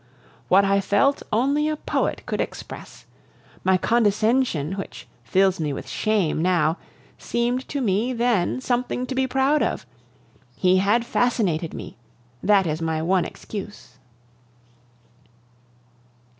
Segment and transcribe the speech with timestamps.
[0.47, 3.05] What I felt only a poet could express.
[3.63, 6.77] My condescension, which fills me with shame now,
[7.19, 9.85] seemed to me then something to be proud of;
[10.55, 11.97] he had fascinated me,
[12.41, 13.99] that is my one excuse.